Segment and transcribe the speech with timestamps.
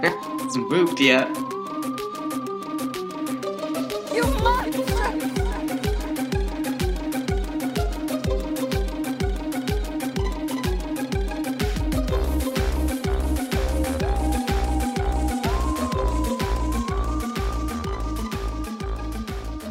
[0.00, 1.28] it's moved yet.
[4.14, 4.92] You monster!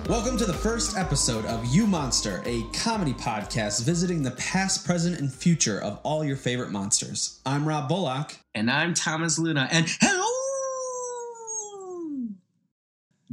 [0.08, 5.20] Welcome to the first episode of You Monster, a comedy podcast visiting the past, present,
[5.20, 7.40] and future of all your favorite monsters.
[7.46, 8.36] I'm Rob Bullock.
[8.54, 9.70] And I'm Thomas Luna.
[9.72, 10.21] And hello!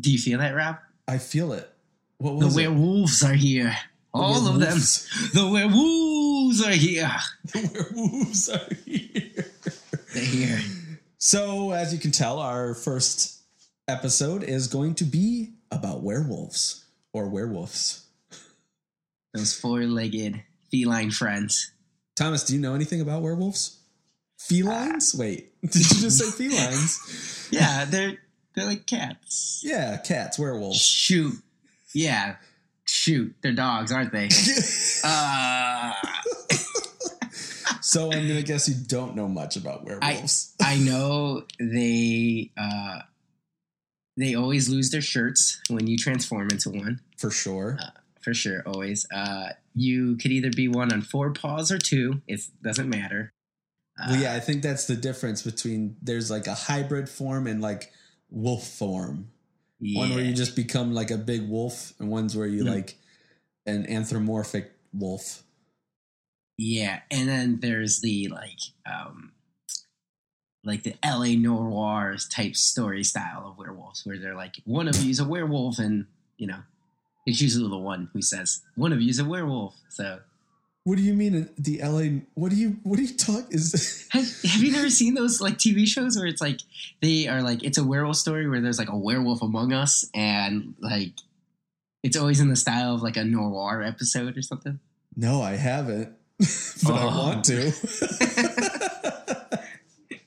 [0.09, 0.77] Do you feel that, Rob?
[1.07, 1.71] I feel it.
[2.17, 2.61] What The was it?
[2.63, 3.77] werewolves are here.
[4.15, 4.79] All of them.
[4.79, 7.11] The werewolves are here.
[7.53, 9.45] The werewolves are here.
[10.15, 10.61] They're here.
[11.19, 13.43] So, as you can tell, our first
[13.87, 18.07] episode is going to be about werewolves or werewolves.
[19.35, 21.71] Those four-legged feline friends.
[22.17, 23.79] Thomas, do you know anything about werewolves?
[24.41, 25.15] Uh, felines?
[25.15, 27.45] Wait, did you just say felines?
[27.53, 28.17] Yeah, they're
[28.59, 29.63] they're like cats.
[29.65, 30.81] Yeah, cats, werewolves.
[30.81, 31.35] Shoot.
[31.95, 32.37] Yeah.
[32.87, 33.35] Shoot.
[33.43, 34.29] They're dogs, aren't they?
[35.05, 35.93] Uh
[37.81, 40.55] so I'm gonna guess you don't know much about werewolves.
[40.61, 43.01] I know they uh
[44.17, 47.01] they always lose their shirts when you transform into one.
[47.17, 47.79] for sure.
[48.21, 49.07] For sure, always.
[49.15, 52.21] Uh you could either be one on four paws or two.
[52.27, 53.33] It doesn't matter.
[54.01, 57.61] Uh, well, yeah, I think that's the difference between there's like a hybrid form and
[57.63, 57.93] like
[58.31, 59.31] wolf form.
[59.81, 62.75] One where you just become like a big wolf, and one's where you Mm.
[62.75, 62.97] like
[63.67, 65.45] an anthropomorphic wolf.
[66.57, 69.33] Yeah, and then there's the like um
[70.65, 75.21] like the LA noirs type story style of werewolves where they're like one of you's
[75.21, 76.07] a werewolf and
[76.37, 76.59] you know
[77.27, 79.77] it's usually the one who says one of you's a werewolf.
[79.91, 80.21] So
[80.89, 82.21] What do you mean the LA?
[82.33, 84.09] What do you what do you talk is?
[84.13, 86.61] have, have you never seen those like TV shows where it's like
[87.03, 90.75] they are like it's a werewolf story where there's like a werewolf among us and
[90.81, 91.11] like
[92.03, 94.81] it's always in the style of like a noir episode or something.
[95.15, 97.19] no, I haven't, but I Oh.
[97.19, 97.71] want to.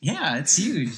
[0.04, 0.92] Yeah, it's huge.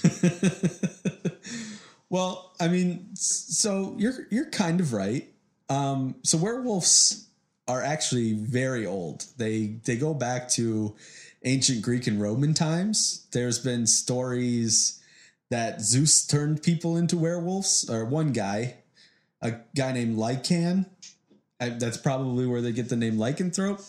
[2.10, 5.30] well, I mean, so you're you're kind of right.
[5.70, 7.28] Um, so werewolves
[7.68, 9.26] are actually very old.
[9.38, 10.96] They they go back to
[11.44, 13.28] ancient Greek and Roman times.
[13.32, 15.02] There's been stories
[15.50, 18.76] that Zeus turned people into werewolves, or one guy,
[19.42, 20.88] a guy named Lycan.
[21.60, 23.88] I, that's probably where they get the name lycanthrope.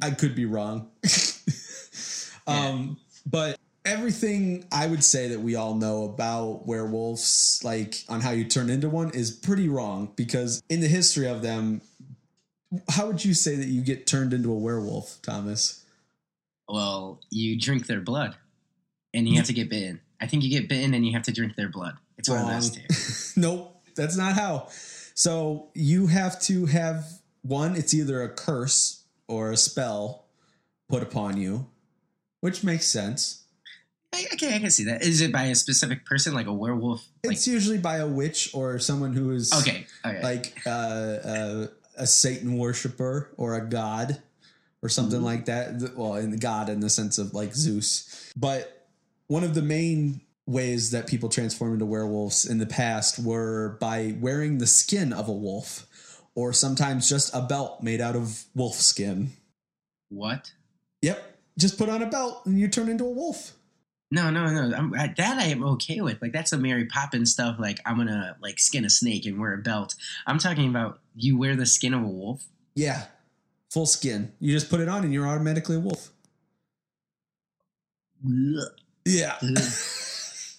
[0.00, 0.90] I could be wrong.
[2.46, 8.30] um, but everything I would say that we all know about werewolves, like on how
[8.30, 11.80] you turn into one, is pretty wrong because in the history of them,
[12.90, 15.84] how would you say that you get turned into a werewolf, Thomas?
[16.68, 18.36] Well, you drink their blood,
[19.12, 20.00] and you have to get bitten.
[20.20, 21.94] I think you get bitten, and you have to drink their blood.
[22.18, 23.40] It's one of those two.
[23.40, 24.68] nope, that's not how.
[25.14, 27.04] So you have to have
[27.42, 30.26] one, it's either a curse or a spell
[30.88, 31.66] put upon you,
[32.40, 33.44] which makes sense.
[34.14, 35.02] I, okay, I can see that.
[35.02, 37.06] Is it by a specific person, like a werewolf?
[37.24, 40.22] Like, It's usually by a witch or someone who is okay, okay.
[40.22, 41.66] like uh, uh,
[42.02, 44.20] a Satan worshiper or a god
[44.82, 45.24] or something Mhm.
[45.24, 45.96] like that.
[45.96, 48.04] Well, in the god in the sense of like Zeus.
[48.36, 48.88] But
[49.28, 54.16] one of the main ways that people transformed into werewolves in the past were by
[54.20, 55.86] wearing the skin of a wolf
[56.34, 59.30] or sometimes just a belt made out of wolf skin.
[60.08, 60.52] what?
[61.00, 61.36] Yep.
[61.58, 63.52] Just put on a belt and you turn into a wolf.
[64.12, 64.76] No, no, no.
[64.76, 66.20] I'm, I, that I am okay with.
[66.20, 67.56] Like that's a Mary Poppins stuff.
[67.58, 69.94] Like I'm gonna like skin a snake and wear a belt.
[70.26, 72.44] I'm talking about you wear the skin of a wolf.
[72.74, 73.04] Yeah.
[73.70, 74.32] Full skin.
[74.38, 76.10] You just put it on and you're automatically a wolf.
[79.06, 79.38] Yeah.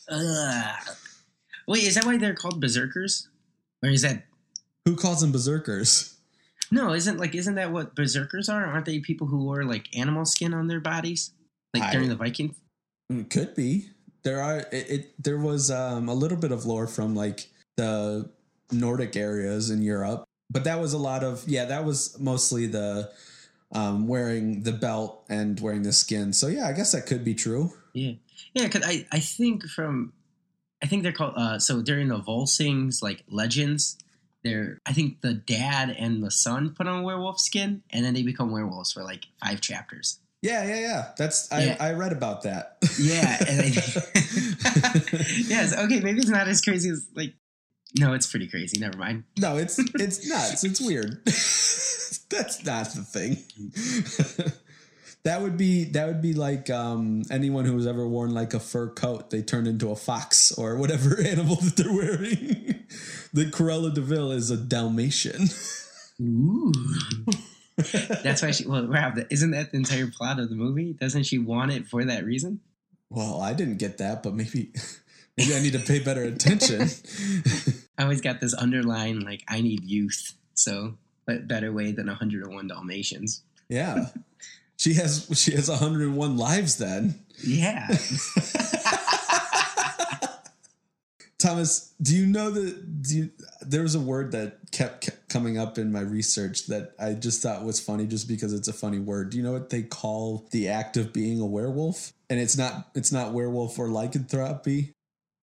[0.10, 0.74] Ugh.
[1.68, 3.30] Wait, is that why they're called berserkers?
[3.84, 4.24] Or is that
[4.86, 6.16] Who calls them berserkers?
[6.72, 6.92] no?
[6.94, 8.66] Isn't like isn't that what berserkers are?
[8.66, 11.34] Aren't they people who wore like animal skin on their bodies,
[11.72, 12.56] like I- during the Vikings?
[13.30, 13.90] Could be.
[14.24, 18.30] There are it, it there was um, a little bit of lore from like the
[18.72, 23.12] Nordic areas in Europe, but that was a lot of yeah, that was mostly the
[23.74, 26.34] um, wearing the belt and wearing the skin.
[26.34, 27.74] So yeah, I guess that could be true.
[27.94, 28.14] Yeah,
[28.54, 28.64] yeah.
[28.64, 30.14] Because I I think from
[30.82, 33.98] I think they're called uh so during the Volsung's like legends.
[34.44, 38.24] They're, I think the dad and the son put on werewolf skin, and then they
[38.24, 40.20] become werewolves for like five chapters.
[40.44, 41.12] Yeah, yeah, yeah.
[41.18, 41.78] That's I, Yeah.
[41.80, 42.76] I read about that.
[43.00, 43.72] Yeah, I,
[45.48, 45.74] yes.
[45.76, 47.34] Okay, maybe it's not as crazy as like.
[47.98, 48.78] No, it's pretty crazy.
[48.80, 49.24] Never mind.
[49.40, 50.64] no, it's it's nuts.
[50.66, 51.22] It's weird.
[51.26, 53.38] That's not the thing.
[55.24, 58.60] That would be that would be like um, anyone who has ever worn like a
[58.60, 59.30] fur coat.
[59.30, 62.84] They turn into a fox or whatever animal that they're wearing.
[63.32, 65.48] the Cruella de Vil is a Dalmatian.
[66.22, 66.74] Ooh.
[68.24, 68.68] That's why she.
[68.68, 70.94] Well, Rob, isn't that the entire plot of the movie?
[70.94, 72.60] Doesn't she want it for that reason?
[73.10, 74.72] Well, I didn't get that, but maybe
[75.38, 76.82] maybe I need to pay better attention.
[77.98, 82.68] I always got this underlying like I need youth, so but better way than 101
[82.68, 83.44] Dalmatians.
[83.70, 84.08] yeah,
[84.78, 87.20] she has she has 101 lives then.
[87.44, 87.88] Yeah.
[91.44, 93.30] Thomas, do you know that do you,
[93.62, 97.42] there was a word that kept, kept coming up in my research that I just
[97.42, 99.32] thought was funny just because it's a funny word.
[99.32, 102.14] Do you know what they call the act of being a werewolf?
[102.30, 104.94] And it's not it's not werewolf or lycanthropy.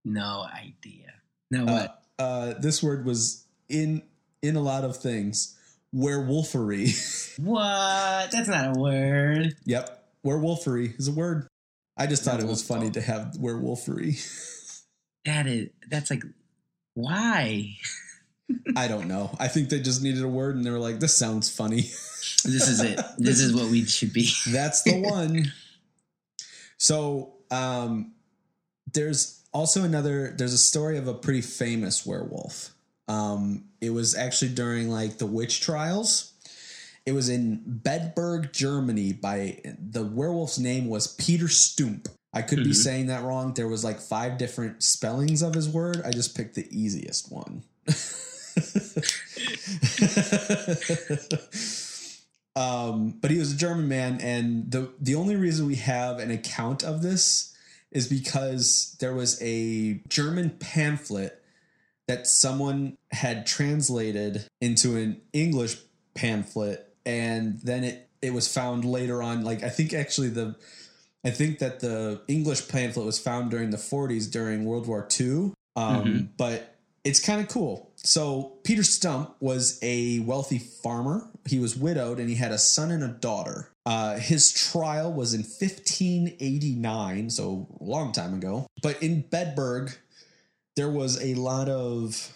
[0.05, 1.13] no idea.
[1.51, 2.03] No Uh, what?
[2.19, 4.03] uh, this word was in
[4.43, 5.57] in a lot of things.
[5.93, 6.95] Werewolfery.
[7.39, 8.31] what?
[8.31, 9.55] That's not a word.
[9.65, 11.49] yep, werewolfery is a word.
[11.97, 14.17] I just thought it was funny to have werewolfery.
[15.27, 15.69] That is.
[15.91, 16.23] That's like.
[16.95, 17.77] Why?
[18.77, 19.35] I don't know.
[19.39, 21.91] I think they just needed a word and they were like, "This sounds funny."
[22.45, 22.99] This is it.
[23.19, 24.31] This is what we should be.
[24.47, 25.53] That's the one.
[26.79, 28.13] so, um,
[28.93, 30.35] there's also another.
[30.37, 32.71] There's a story of a pretty famous werewolf.
[33.09, 36.33] Um, it was actually during like the witch trials.
[37.07, 39.13] It was in Bedburg, Germany.
[39.13, 42.09] By the werewolf's name was Peter Stump.
[42.33, 42.75] I could be Mhm.
[42.77, 43.55] saying that wrong.
[43.55, 46.03] There was like five different spellings of his word.
[46.05, 47.65] I just picked the easiest one.
[52.57, 56.31] um, but he was a German man, and the the only reason we have an
[56.31, 57.55] account of this
[57.91, 61.43] is because there was a German pamphlet
[62.07, 65.77] that someone had translated into an English
[66.15, 69.45] pamphlet, and then it it was found later on.
[69.45, 70.57] Like I think actually the
[71.25, 75.53] I think that the English pamphlet was found during the 40s during World War II.
[75.77, 76.29] Um, Mhm.
[76.37, 76.70] But
[77.05, 77.91] it's kind of cool.
[77.97, 81.27] So Peter Stump was a wealthy farmer.
[81.47, 83.71] He was widowed and he had a son and a daughter.
[83.87, 88.67] Uh, his trial was in 1589, so a long time ago.
[88.83, 89.97] But in Bedburg,
[90.77, 92.33] there was a lot of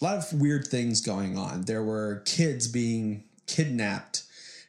[0.00, 1.62] a lot of weird things going on.
[1.62, 4.24] There were kids being kidnapped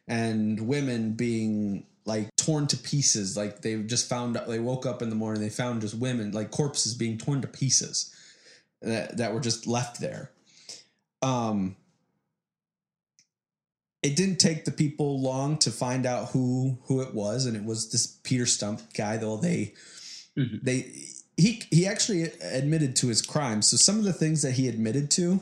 [0.08, 3.36] and women being like torn to pieces.
[3.36, 6.52] Like they just found they woke up in the morning, they found just women like
[6.52, 8.14] corpses being torn to pieces
[8.82, 10.32] that that were just left there.
[11.22, 11.76] Um,
[14.04, 17.64] it didn't take the people long to find out who who it was, and it
[17.64, 19.18] was this Peter Stump guy.
[19.18, 19.74] Though they
[20.38, 20.62] Mhm.
[20.64, 20.92] they
[21.36, 23.68] he he actually admitted to his crimes.
[23.68, 25.40] So some of the things that he admitted to,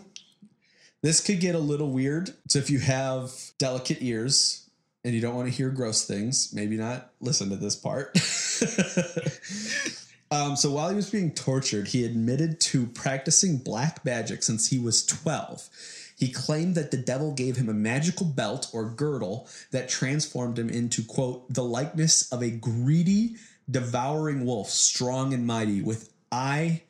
[1.01, 2.33] this could get a little weird.
[2.47, 4.69] So if you have delicate ears
[5.03, 8.17] and you don't want to hear gross things, maybe not listen to this part.
[10.31, 14.79] um, so while he was being tortured, he admitted to practicing black magic since he
[14.79, 15.69] was 12.
[16.17, 20.69] He claimed that the devil gave him a magical belt or girdle that transformed him
[20.69, 23.35] into, quote, the likeness of a greedy,
[23.69, 26.81] devouring wolf, strong and mighty, with eye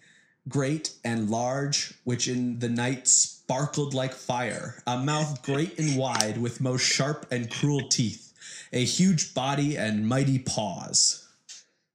[0.47, 6.37] great and large, which in the night sparkled like fire, a mouth great and wide,
[6.37, 8.33] with most sharp and cruel teeth,
[8.71, 11.27] a huge body and mighty paws.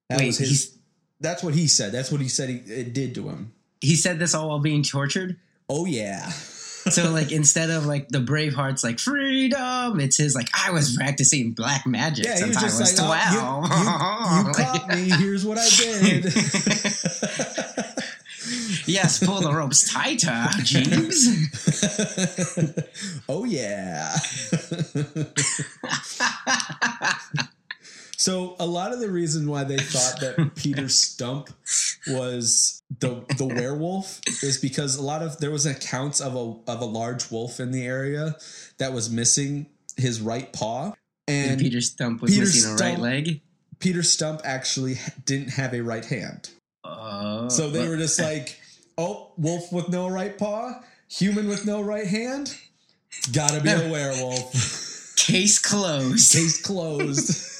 [0.08, 0.78] That Wait, was his.
[1.20, 1.92] That's what he said.
[1.92, 3.52] That's what he said he, it did to him.
[3.80, 5.36] He said this all while being tortured.
[5.68, 6.30] Oh yeah.
[6.90, 11.52] So like instead of like the Braveheart's like freedom, it's his like I was practicing
[11.52, 13.66] black magic Yeah, since I was like, twelve.
[13.70, 15.10] oh, you, you, you caught me.
[15.22, 16.24] Here's what I did.
[18.88, 21.28] yes, pull the ropes tighter, James.
[23.28, 24.16] oh yeah.
[28.20, 31.48] So a lot of the reason why they thought that Peter Stump
[32.06, 36.80] was the the werewolf is because a lot of there was accounts of a of
[36.82, 38.36] a large wolf in the area
[38.78, 40.92] that was missing his right paw.
[41.26, 43.40] and And Peter Stump was Peter missing a right leg.
[43.78, 46.50] Peter Stump actually didn't have a right hand.
[46.84, 48.60] Oh, So they but- were just like,
[48.98, 52.54] oh, wolf with no right paw, human with no right hand.
[53.32, 54.52] Gotta be a werewolf.
[55.16, 56.32] case closed.
[56.32, 57.46] Case closed.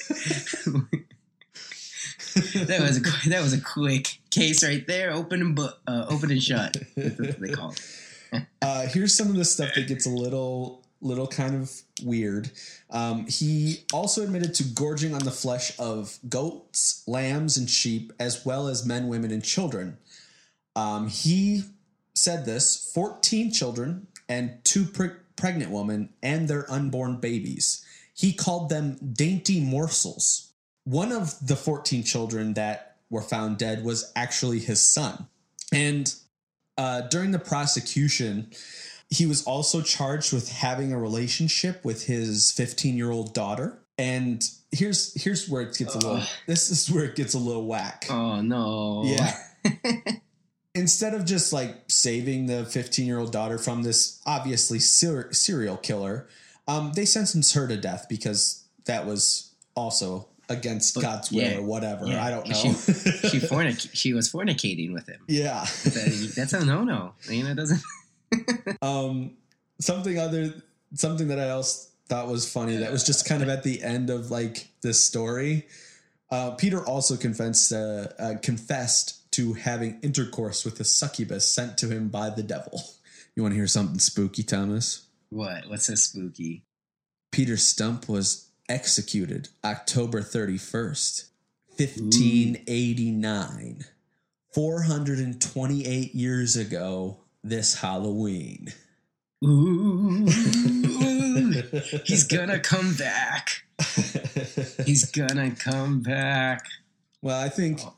[2.35, 5.11] that was a qu- that was a quick case right there.
[5.11, 6.77] Open and bu- uh, open and shut.
[6.95, 7.81] That's what they call it.
[8.61, 11.69] Uh, here's some of the stuff that gets a little, little kind of
[12.01, 12.49] weird.
[12.89, 18.45] Um, he also admitted to gorging on the flesh of goats, lambs, and sheep, as
[18.45, 19.97] well as men, women, and children.
[20.77, 21.63] Um, he
[22.15, 27.85] said this 14 children and two pre- pregnant women and their unborn babies.
[28.13, 30.51] He called them dainty morsels.
[30.83, 35.27] One of the 14 children that were found dead was actually his son.
[35.71, 36.13] And
[36.77, 38.51] uh, during the prosecution,
[39.09, 43.77] he was also charged with having a relationship with his 15 year old daughter.
[43.97, 46.23] And here's here's where it gets a little.
[46.47, 48.05] This is where it gets a little whack.
[48.09, 49.03] Oh no.
[49.05, 49.35] Yeah.
[50.73, 55.77] Instead of just like saving the 15 year old daughter from this obviously ser- serial
[55.77, 56.27] killer,
[56.77, 61.57] um, they sentenced her to death because that was also against But, God's will yeah,
[61.57, 62.05] or whatever.
[62.07, 62.55] yeah, I don't know.
[62.55, 62.73] she-
[63.29, 65.21] she fornic- she was fornicating with him.
[65.27, 65.63] yeah.
[65.83, 67.13] That- That's a no no.
[67.29, 67.81] You know, it doesn't.
[68.81, 69.31] Um,
[69.79, 70.53] something other,
[70.95, 74.09] something that I else thought was funny that was just kind of at the end
[74.09, 75.67] of like this story.
[76.29, 81.87] Uh, Peter also confessed uh, uh, confessed to having intercourse with a succubus sent to
[81.89, 82.81] him by the devil.
[83.35, 85.07] You want to hear something spooky, Thomas?
[85.31, 85.67] What?
[85.69, 86.63] What's so spooky?
[87.31, 91.25] Peter Stump was executed October 31st,
[91.77, 93.85] 1589,
[94.53, 98.73] 428 years ago this Halloween.
[99.43, 100.25] Ooh,
[102.05, 103.63] he's gonna come back.
[104.85, 106.65] He's gonna come back.
[107.21, 107.95] well, I think Oh.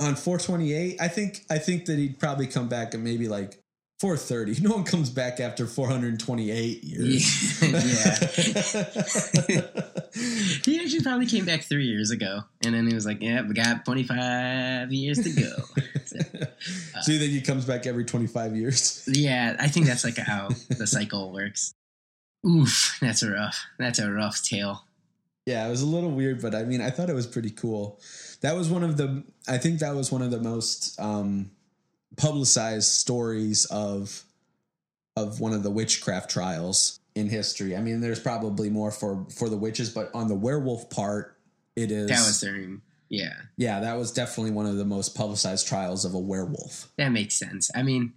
[0.00, 3.59] on 428, I think I think that he'd probably come back and maybe like
[4.00, 4.62] 430.
[4.66, 7.62] No one comes back after 428 years.
[7.62, 9.62] Yeah.
[10.64, 13.54] He actually probably came back three years ago, and then he was like, "Yeah, we
[13.54, 15.54] got 25 years to go."
[17.02, 19.04] so you think he comes back every 25 years?
[19.06, 21.74] yeah, I think that's like how the cycle works.
[22.44, 23.64] Oof, that's a rough.
[23.78, 24.84] That's a rough tale.
[25.46, 28.00] Yeah, it was a little weird, but I mean, I thought it was pretty cool.
[28.40, 31.50] That was one of the, I think that was one of the most um,
[32.16, 34.24] publicized stories of
[35.16, 37.76] of one of the witchcraft trials in history.
[37.76, 41.36] I mean, there's probably more for for the witches, but on the werewolf part,
[41.76, 42.08] it is.
[42.08, 42.82] That was during.
[43.08, 46.92] Yeah, yeah, that was definitely one of the most publicized trials of a werewolf.
[46.96, 47.68] that makes sense.
[47.74, 48.12] I mean,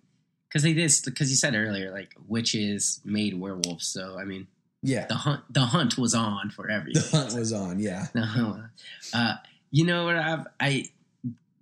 [0.48, 3.88] because they did, because you said earlier, like witches made werewolves.
[3.88, 4.46] So I mean,
[4.84, 7.02] Yeah, the hunt, the hunt was on for everything.
[7.10, 7.80] the hunt was on.
[7.80, 8.06] Yeah,
[9.14, 9.36] uh,
[9.72, 10.16] you know what?
[10.16, 10.86] I've, I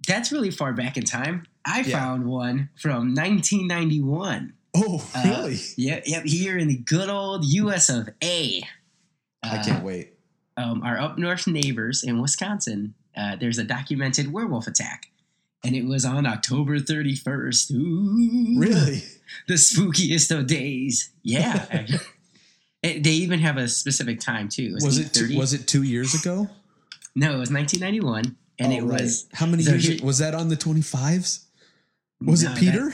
[0.08, 1.46] that's really far back in time.
[1.66, 2.00] I Yeah.
[2.00, 4.54] found one from 1991.
[4.74, 5.60] Oh, Uh, really?
[5.78, 6.24] Yep, yep.
[6.26, 7.90] Here in the good old U.S.
[7.90, 8.62] of A.
[9.44, 10.14] I Uh, can't wait.
[10.58, 12.94] Um, our up north neighbors in Wisconsin.
[13.16, 15.12] Uh, there's a documented werewolf attack,
[15.64, 17.72] and it was on October 31st.
[17.72, 19.04] Ooh, Really?
[19.48, 21.12] the spookiest of days.
[21.24, 21.88] Yeah.
[22.84, 24.74] It- they even have a specific time too.
[24.82, 26.50] Was it two, was it two years ago?
[27.14, 29.02] No, it was 1991, and Oh, it right.
[29.02, 31.40] was how many so years here- was that on the 25s?
[32.24, 32.88] Was No, it that- Peter?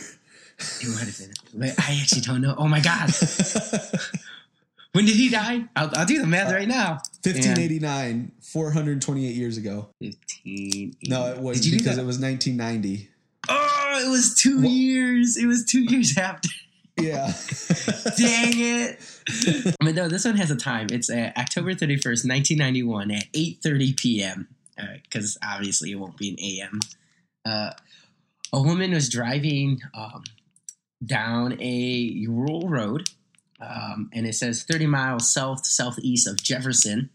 [0.59, 1.19] It might have
[1.53, 1.71] been.
[1.77, 2.55] I actually don't know.
[2.57, 3.12] Oh my god,
[4.93, 5.65] when did he die?
[5.75, 6.93] I'll, I'll do the math right now.
[7.24, 9.89] 1589, 428 years ago.
[10.01, 10.95] Fifteen.
[11.07, 13.09] No, it was Did you do because it was 1990.
[13.50, 15.38] Oh, it was two Wha- years.
[15.38, 16.50] It was two years after.
[17.00, 17.27] Yeah.
[18.17, 19.00] Dang it!
[19.79, 20.88] but no, this one has a time.
[20.91, 24.47] It's uh, October thirty first, nineteen ninety one, at eight thirty p.m.
[25.03, 26.79] Because obviously it won't be an a.m.
[27.46, 27.72] Uh,
[28.53, 30.24] a woman was driving um,
[31.05, 33.10] down a rural road,
[33.60, 37.10] um, and it says thirty miles south southeast of Jefferson,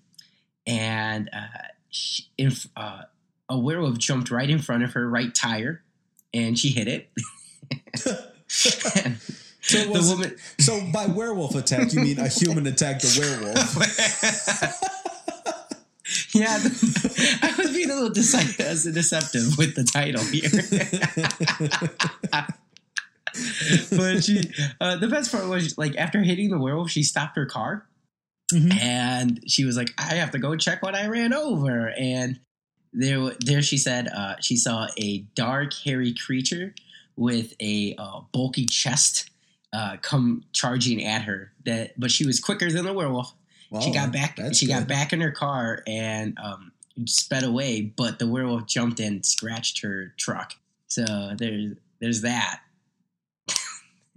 [0.67, 3.03] and uh, she, if, uh,
[3.49, 5.83] a werewolf jumped right in front of her right tire,
[6.33, 7.11] and she hit it.
[9.65, 10.37] So was- woman.
[10.59, 13.77] so by werewolf attack, you mean a human attacked a werewolf?
[16.35, 16.59] yeah,
[17.43, 20.51] I was being a little dece- deceptive with the title here.
[23.91, 24.51] but she,
[24.81, 27.87] uh, the best part was like after hitting the werewolf, she stopped her car
[28.53, 28.79] Mhm.
[28.81, 32.39] and she was like, "I have to go check what I ran over." And
[32.93, 36.75] there, there she said uh, she saw a dark, hairy creature
[37.17, 39.31] with a uh, bulky chest
[39.73, 41.53] uh, come charging at her.
[41.65, 43.33] That, but she was quicker than the werewolf
[43.81, 44.39] she got back.
[44.53, 46.73] She got back in her car and um,
[47.07, 47.83] sped away.
[47.83, 50.55] But the werewolf jumped and scratched her truck.
[50.89, 51.05] So
[51.37, 52.61] there's there's that.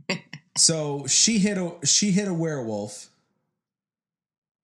[0.57, 3.09] So she hit a she hit a werewolf.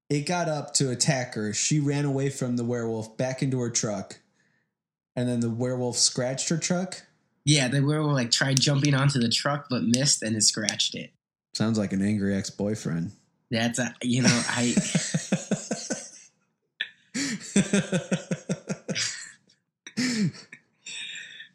[0.10, 1.53] It got up to attack her.
[1.53, 4.19] She ran away from the werewolf back into her truck.
[5.15, 7.01] And then the werewolf scratched her truck.
[7.43, 11.12] Yeah, the werewolf like tried jumping onto the truck but missed and it scratched it.
[11.53, 13.12] Sounds like an angry ex-boyfriend.
[13.51, 14.74] That's a you know I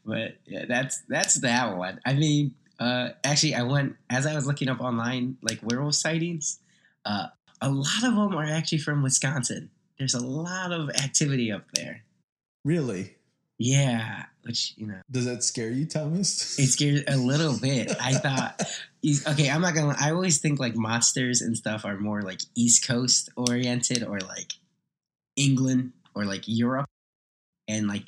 [0.05, 2.01] but yeah that's that's that one.
[2.05, 6.59] I mean, uh, actually I went as I was looking up online like werewolf sightings.
[7.07, 7.29] Uh,
[7.63, 9.71] a lot of them are actually from Wisconsin.
[9.99, 12.05] There's a lot of activity up there.
[12.65, 13.17] Really?
[13.59, 16.59] Yeah, which you know, Does that scare you, Thomas?
[16.59, 17.91] it scares a little bit.
[18.01, 18.61] I thought,
[19.29, 19.97] okay, I'm not gonna.
[19.99, 24.53] I always think like monsters and stuff are more like East Coast oriented or like
[25.37, 26.89] England or like Europe,
[27.67, 28.05] and like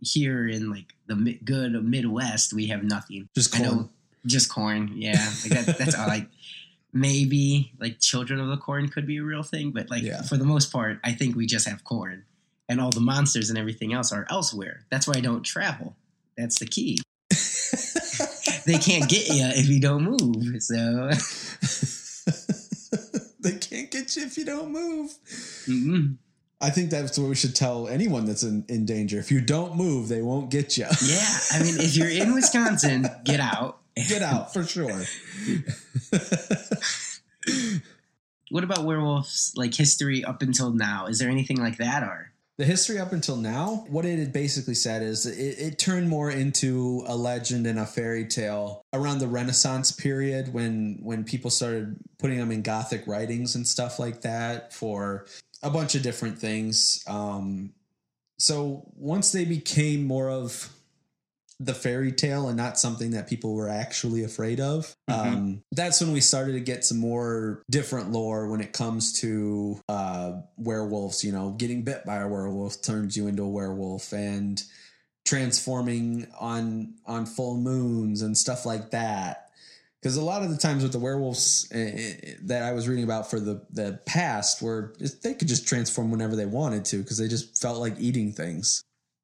[0.00, 3.28] here in like the mi- good Midwest, we have nothing.
[3.34, 3.88] Just I know, corn.
[4.26, 4.92] just corn.
[4.94, 6.06] Yeah, like that, that's all.
[6.06, 6.28] Like
[6.92, 10.22] maybe like children of the corn could be a real thing, but like Yeah.
[10.22, 12.24] for the most part, I think we just have corn,
[12.72, 14.86] and all the monsters and everything else are elsewhere.
[14.90, 15.94] That's why I don't travel.
[16.36, 17.00] That's the key.
[18.64, 20.62] They can't get you if you don't move.
[20.62, 21.10] So
[23.40, 25.10] they can't get you if you don't move.
[25.66, 26.16] mm,
[26.60, 29.18] I think that's what we should tell anyone that's in, in danger.
[29.18, 30.86] If you don't move, they won't get you.
[31.04, 33.80] yeah, I mean, if you're in Wisconsin, get out.
[34.08, 35.02] Get out for sure.
[38.52, 39.54] What about werewolves?
[39.56, 41.06] Like history up until now?
[41.06, 44.74] Is there anything like that, or the history up until now, what it had basically
[44.74, 49.26] said is it, it turned more into a legend and a fairy tale around the
[49.26, 54.72] Renaissance period when when people started putting them in Gothic writings and stuff like that
[54.72, 55.26] for
[55.62, 57.02] a bunch of different things.
[57.06, 57.72] Um,
[58.38, 60.68] so once they became more of
[61.64, 64.94] the fairy tale and not something that people were actually afraid of.
[65.08, 69.80] Um, that's when we started to get some more different lore when it comes to
[69.88, 71.22] uh, werewolves.
[71.22, 74.62] You know, getting bit by a werewolf turns you into a werewolf, and
[75.24, 79.50] transforming on on full moons and stuff like that.
[80.00, 83.30] Because a lot of the times with the werewolves uh, that I was reading about
[83.30, 87.28] for the the past, were they could just transform whenever they wanted to because they
[87.28, 88.82] just felt like eating things.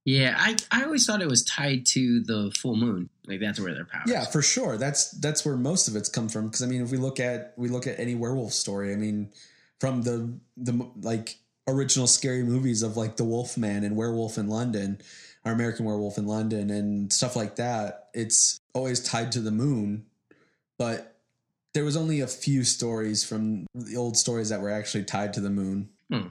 [0.09, 0.35] Yeah?
[0.39, 3.11] I I always thought it was tied to the full moon.
[3.27, 4.11] Like that's where their powers.
[4.11, 4.79] Yeah, for sure.
[4.79, 6.47] That's that's where most of it's come from.
[6.47, 9.31] Because I mean, if we look at we look at any werewolf story, I mean,
[9.81, 11.37] from the the like
[11.67, 14.99] original scary movies of like the Wolfman and Werewolf in London,
[15.45, 20.07] or American Werewolf in London, and stuff like that, it's always tied to the moon.
[20.79, 21.19] But
[21.75, 25.41] there was only a few stories from the old stories that were actually tied to
[25.41, 25.91] the moon.
[26.11, 26.29] Hmm.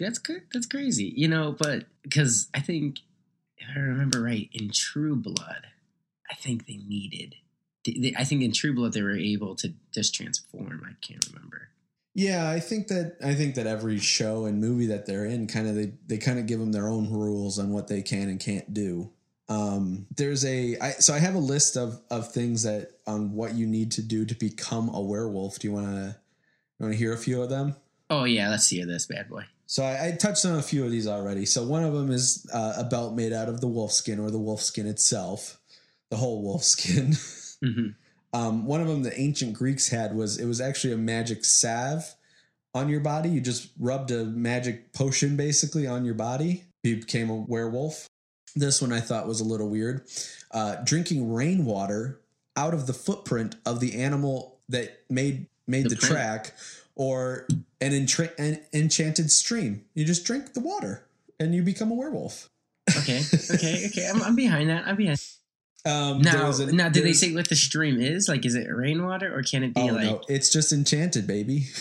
[0.00, 0.44] That's good.
[0.52, 1.12] That's crazy.
[1.14, 3.00] You know, but because I think
[3.68, 5.66] if I remember right, in True Blood,
[6.30, 7.36] I think they needed.
[7.84, 10.82] They, I think in True Blood they were able to just transform.
[10.84, 11.68] I can't remember.
[12.14, 15.68] Yeah, I think that I think that every show and movie that they're in kind
[15.68, 18.40] of they they kind of give them their own rules on what they can and
[18.40, 19.10] can't do.
[19.48, 23.54] Um, there's a I, so I have a list of of things that on what
[23.54, 25.58] you need to do to become a werewolf.
[25.58, 26.16] Do you want to
[26.80, 27.76] want to hear a few of them?
[28.10, 29.44] Oh yeah, let's hear this bad boy.
[29.68, 31.44] So I, I touched on a few of these already.
[31.44, 34.30] So one of them is uh, a belt made out of the wolf skin or
[34.30, 35.60] the wolf skin itself,
[36.10, 37.12] the whole wolf skin.
[37.62, 37.88] hmm
[38.32, 42.14] Um, one of them the ancient Greeks had was it was actually a magic salve
[42.74, 43.28] on your body.
[43.28, 46.64] You just rubbed a magic potion basically on your body.
[46.82, 48.08] You became a werewolf.
[48.56, 50.06] This one I thought was a little weird.
[50.50, 52.20] Uh, drinking rainwater
[52.56, 56.54] out of the footprint of the animal that made made The the, track,
[56.98, 57.46] or
[57.80, 59.86] an, entra- an enchanted stream.
[59.94, 61.06] You just drink the water
[61.40, 62.50] and you become a werewolf.
[62.98, 63.22] Okay,
[63.54, 64.08] okay, okay.
[64.08, 64.86] I'm, I'm behind that.
[64.86, 65.18] I'm behind.
[65.86, 68.28] Um, Now, a- now, did they say what the stream is?
[68.28, 70.02] Like, is it rainwater or can it be Oh like?
[70.04, 71.66] no, it's just enchanted, baby.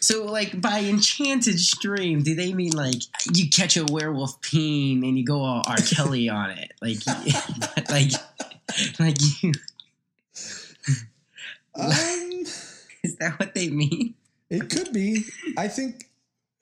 [0.00, 2.94] So, like, by enchanted stream, do they mean like
[3.34, 5.76] you catch a werewolf peen and you go all R.
[5.94, 6.72] Kelly on it?
[6.80, 6.98] Like,
[7.90, 8.12] like,
[9.00, 9.52] like you?
[11.74, 12.44] Um,
[13.02, 14.14] Is that what they mean?
[14.50, 15.24] it could be.
[15.56, 16.04] I think.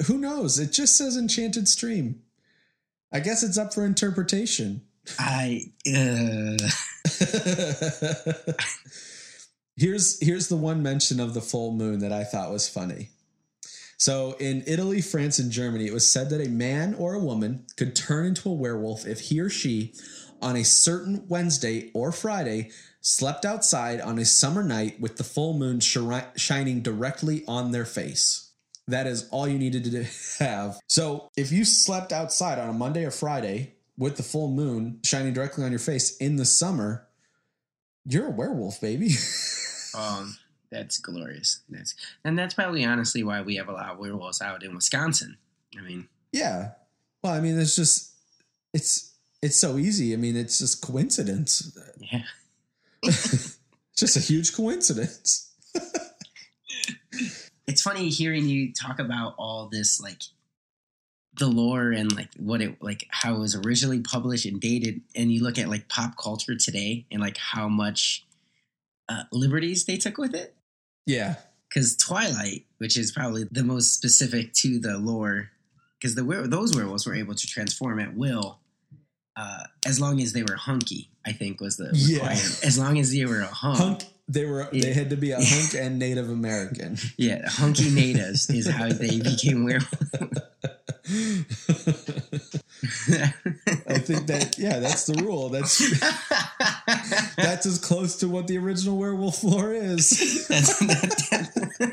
[0.07, 0.59] Who knows?
[0.59, 2.21] It just says enchanted stream.
[3.13, 4.83] I guess it's up for interpretation.
[5.19, 5.73] I.
[5.89, 6.59] Uh,
[9.77, 13.11] here's here's the one mention of the full moon that I thought was funny.
[13.99, 17.65] So in Italy, France, and Germany, it was said that a man or a woman
[17.77, 19.95] could turn into a werewolf if he or she,
[20.43, 22.71] on a certain Wednesday or Friday,
[23.07, 27.85] slept outside on a summer night with the full moon shri- shining directly on their
[27.85, 28.51] face.
[28.89, 30.05] That is all you needed to
[30.45, 30.81] have.
[30.89, 35.33] So if you slept outside on a Monday or Friday with the full moon shining
[35.33, 37.07] directly on your face in the summer,
[38.05, 39.11] you're a werewolf, baby.
[39.97, 40.37] um,
[40.73, 41.61] that's glorious.
[41.69, 45.37] That's and that's probably honestly why we have a lot of werewolves out in Wisconsin.
[45.79, 46.73] I mean, yeah.
[47.23, 48.13] Well, I mean, it's just
[48.75, 50.13] it's it's so easy.
[50.13, 51.79] I mean, it's just coincidence.
[52.01, 52.23] yeah.
[53.97, 55.53] Just a huge coincidence.
[57.67, 60.21] it's funny hearing you talk about all this like
[61.39, 65.31] the lore and like what it like how it was originally published and dated and
[65.33, 68.25] you look at like pop culture today and like how much
[69.09, 70.55] uh, liberties they took with it
[71.05, 71.37] Yeah.
[71.69, 75.51] because Twilight, which is probably the most specific to the lore,
[76.01, 78.61] because the those werewolves were able to transform at will,
[79.37, 81.11] uh, as long as they were hunky.
[81.25, 82.29] I think was the Yeah.
[82.65, 83.79] As long as they were a hunk.
[83.79, 84.05] Hunk.
[84.29, 84.69] They were.
[84.73, 84.83] Yeah.
[84.83, 86.99] They had to be a hunk and Native American.
[87.17, 89.93] Yeah, hunky natives is how they became werewolves.
[93.89, 94.57] I think that.
[94.59, 95.49] Yeah, that's the rule.
[95.49, 95.79] That's
[97.37, 100.47] that's as close to what the original werewolf lore is.
[100.49, 101.91] That's, that, well,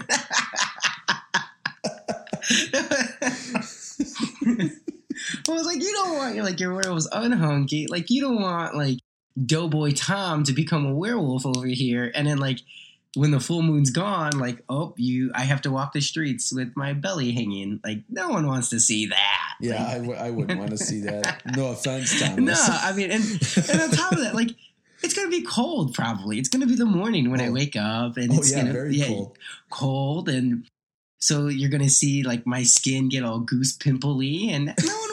[6.29, 7.85] it's like you don't want like your werewolves unhunky.
[7.89, 8.99] Like you don't want like
[9.45, 12.59] Doughboy Tom to become a werewolf over here, and then like
[13.15, 16.73] when the full moon's gone, like oh you, I have to walk the streets with
[16.75, 17.79] my belly hanging.
[17.83, 19.53] Like no one wants to see that.
[19.61, 21.41] Yeah, I, w- I wouldn't want to see that.
[21.55, 22.37] No offense, Thomas.
[22.37, 23.23] no, I mean, and
[23.69, 24.49] and on top of that, like.
[25.05, 26.39] It's gonna be cold, probably.
[26.39, 27.51] It's gonna be the morning when I Oh.
[27.51, 29.37] wake up, and oh it's yeah, gonna very yeah, cold.
[29.69, 30.65] cold and
[31.19, 35.07] so you're gonna see like my skin get all goose pimply and no one wa-
[35.09, 35.12] no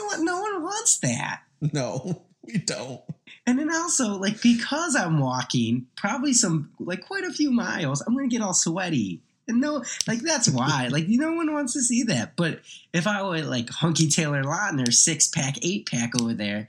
[0.71, 1.41] wants that
[1.73, 3.01] No, we don't.
[3.45, 8.15] and then also like because i'm walking probably some like quite a few miles i'm
[8.15, 12.03] gonna get all sweaty and no like that's why like no one wants to see
[12.03, 12.59] that but
[12.93, 16.67] if i were like hunky taylor lautner six pack eight pack over there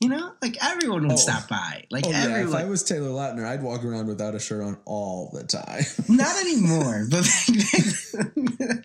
[0.00, 1.16] you know like everyone would Oh.
[1.16, 4.40] stop by like Oh yeah, if I was Taylor Lautner, I'd walk around without a
[4.40, 5.84] shirt on all the time.
[6.08, 7.24] not anymore but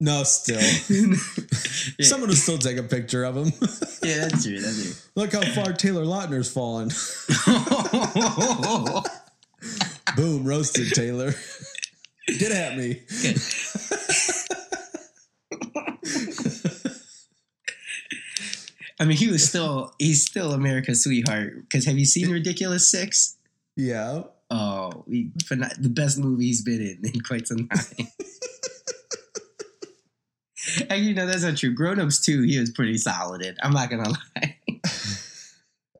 [0.00, 0.60] no, still,
[1.98, 2.06] Yeah.
[2.06, 3.52] someone will still take a picture of him.
[4.02, 6.88] yeah that's true that's true Look how far Taylor Lautner's fallen.
[10.16, 11.34] Boom, roasted Taylor.
[12.38, 13.02] Get at me.
[18.98, 21.54] I mean, he was still he's still America's sweetheart.
[21.62, 23.36] Because have you seen Ridiculous Six?
[23.76, 24.24] Yeah.
[24.50, 25.04] Oh,
[25.44, 28.08] phen- the best movie he's been in in quite some time.
[30.92, 31.72] Actually, no, that's not true.
[31.72, 33.56] Grown Ups Two, he was pretty solid in.
[33.62, 34.56] I'm not gonna lie.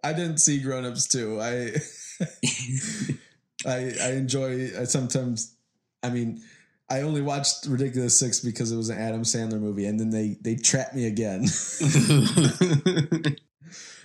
[0.03, 1.41] I didn't see Grown Ups too.
[1.41, 1.73] I
[3.67, 5.55] I I enjoy I sometimes
[6.03, 6.43] I mean
[6.89, 10.39] I only watched Ridiculous Six because it was an Adam Sandler movie and then they
[10.41, 11.45] they trapped me again.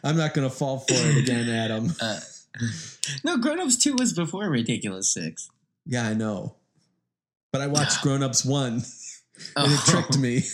[0.03, 1.93] I'm not gonna fall for it again, Adam.
[1.99, 2.19] uh,
[3.23, 5.49] no, Grown Ups Two was before Ridiculous Six.
[5.85, 6.55] Yeah, I know.
[7.51, 8.83] But I watched Grown Ups one
[9.55, 9.83] and it Oh.
[9.87, 10.41] tricked me.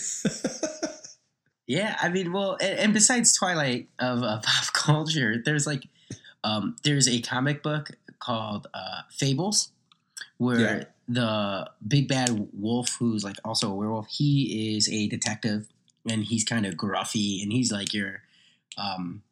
[1.66, 5.84] Yeah, I mean, well, and, and besides Twilight of uh, pop culture, there's like,
[6.44, 9.70] um, there's a comic book called uh, Fables,
[10.38, 10.84] where Yeah.
[11.08, 15.68] the big bad wolf, who's like also a werewolf, he is a detective,
[16.08, 18.22] and he's kind of gruffy, and he's like your,
[18.76, 19.22] um,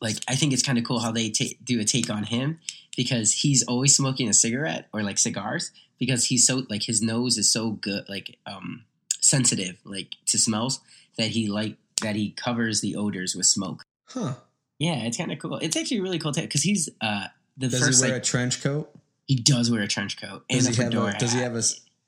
[0.00, 2.58] like I think it's kind of cool how they ta- do a take on him
[2.96, 7.38] because he's always smoking a cigarette or like cigars because he's so like his nose
[7.38, 8.84] is so good like um
[9.20, 10.80] sensitive like to smells
[11.18, 13.82] that he like that he covers the odors with smoke.
[14.08, 14.34] Huh.
[14.78, 15.56] Yeah, it's kind of cool.
[15.58, 18.62] It's actually really cool because he's uh the Does first he wear like a trench
[18.62, 18.90] coat?
[19.26, 21.62] he does wear a trench coat and Does he have a does he have a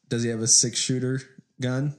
[0.08, 1.20] does he have a six shooter
[1.60, 1.94] gun?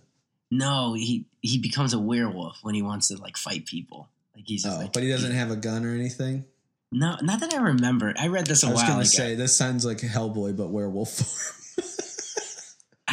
[0.51, 4.07] No, he he becomes a werewolf when he wants to like fight people.
[4.35, 6.45] Like he's just Oh, like but he doesn't have a gun or anything.
[6.91, 8.13] No, not that I remember.
[8.17, 9.07] I read this a I was while gonna ago.
[9.09, 11.55] say this sounds like Hellboy, but werewolf form.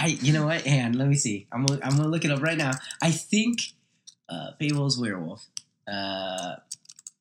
[0.07, 0.67] I, you know what?
[0.67, 1.47] And let me see.
[1.51, 2.73] I'm gonna, I'm gonna look it up right now.
[3.03, 3.61] I think
[4.29, 5.47] uh, Fable's werewolf.
[5.91, 6.57] Uh,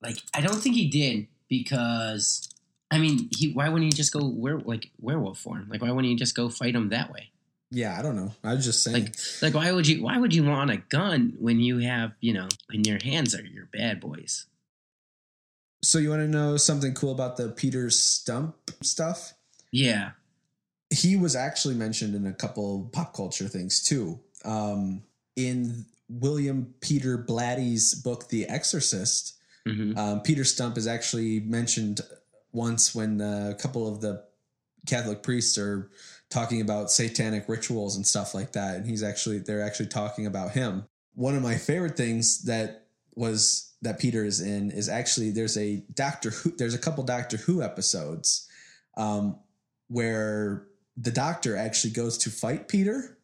[0.01, 2.47] like I don't think he did because
[2.91, 3.51] I mean, he.
[3.51, 5.67] Why wouldn't he just go were like werewolf form?
[5.69, 7.31] Like why wouldn't he just go fight him that way?
[7.71, 8.31] yeah, I don't know.
[8.43, 9.05] I was just saying.
[9.05, 10.03] Like like why would you?
[10.03, 13.43] Why would you want a gun when you have you know in your hands are
[13.43, 14.45] your bad boys?
[15.85, 19.33] so you want to know something cool about the Peter Stump stuff?
[19.71, 20.11] Yeah.
[20.89, 24.19] He was actually mentioned in a couple pop culture things too.
[24.43, 25.03] Um,
[25.35, 29.33] in William Peter Blatty's book, The Exorcist,
[29.67, 32.01] hmm um, Peter Stump is actually mentioned
[32.51, 34.23] once when uh, a couple of the
[34.85, 35.89] Catholic priests are
[36.29, 40.51] talking about satanic rituals and stuff like that, and he's actually they're actually talking about
[40.51, 40.85] him.
[41.15, 45.83] One of my favorite things that was that Peter is in is actually there's a
[45.93, 48.47] Doctor Who there's a couple Doctor Who episodes
[48.97, 49.39] um,
[49.87, 53.17] where the Doctor actually goes to fight Peter,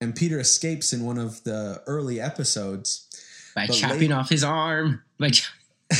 [0.00, 3.08] and Peter escapes in one of the early episodes.
[3.54, 5.02] By But chopping late- off his arm.
[5.18, 5.50] By ch-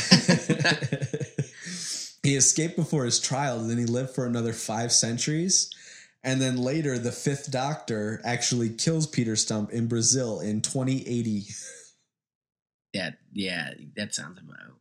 [2.22, 5.70] he escaped before his trial, and then he lived for another five centuries.
[6.24, 11.44] And then later, the fifth doctor actually kills Peter Stump in Brazil in 2080.
[12.94, 14.74] that yeah, that sounds about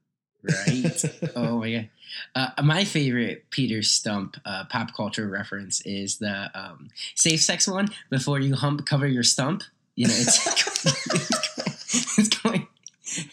[0.45, 1.05] right?
[1.35, 1.89] oh my god.
[2.33, 7.89] Uh, my favorite Peter Stump uh, pop culture reference is the um, safe sex one.
[8.09, 9.63] Before you hump, cover your stump.
[9.95, 12.67] You know, it's it's going.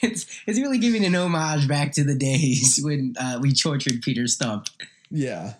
[0.01, 4.27] It's it's really giving an homage back to the days when uh, we tortured Peter
[4.27, 4.68] Stump.
[5.11, 5.55] Yeah.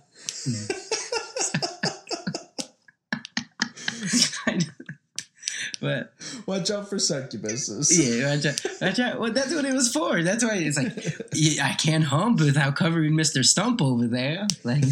[5.82, 6.14] But
[6.46, 7.90] Watch out for succubuses.
[7.92, 9.20] yeah, watch out, watch out.
[9.20, 10.22] Well, that's what it was for.
[10.22, 14.46] That's why it's like yeah, I can't hump without covering Mister Stump over there.
[14.64, 14.84] Like,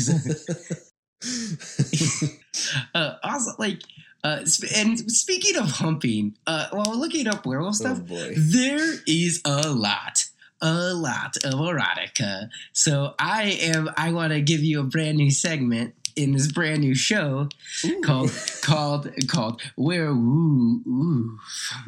[2.95, 3.81] uh, also like.
[4.23, 8.35] Uh, sp- and speaking of humping, uh, while looking up werewolf Oh stuff, boy.
[8.37, 10.27] there is a lot,
[10.61, 12.51] a lot of erotica.
[12.75, 13.89] So I am.
[13.97, 17.49] I want to give you a brand new segment in this brand new show
[17.85, 18.01] Ooh.
[18.03, 18.31] called
[18.63, 21.39] called called Where Woo Ooh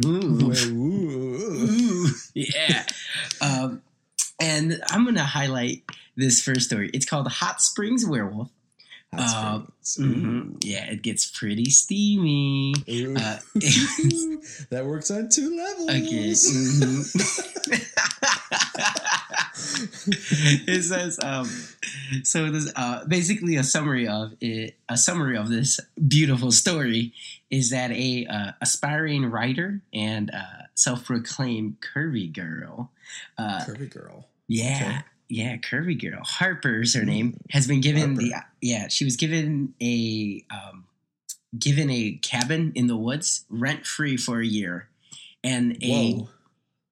[0.05, 0.53] Ooh Ooh.
[0.53, 2.85] Ooh Yeah.
[3.41, 3.83] Um,
[4.41, 5.83] and I'm gonna highlight
[6.17, 6.91] this first story.
[6.93, 8.51] It's called Hot Springs Werewolf.
[9.15, 9.99] Springs.
[9.99, 10.65] Mhm.
[10.65, 12.73] Yeah, it gets pretty steamy.
[12.75, 13.39] Uh,
[14.71, 15.91] that works on two levels.
[15.91, 16.31] Okay.
[16.33, 17.13] mhm.
[20.67, 21.47] it says um,
[22.25, 22.51] so.
[22.51, 24.77] This uh, basically a summary of it.
[24.89, 27.13] A summary of this beautiful story
[27.51, 32.91] is that a uh, aspiring writer and uh, self-proclaimed curvy girl.
[33.37, 34.27] Uh, Curvy girl.
[34.49, 34.81] yeah.
[34.83, 34.99] Okay.
[35.29, 36.23] Yeah, curvy girl.
[36.25, 37.39] Harper's her name.
[37.51, 38.89] Has been given the yeah.
[38.89, 40.85] She was given a um,
[41.59, 44.89] given a cabin in the woods, rent free for a year,
[45.43, 46.29] and a Whoa.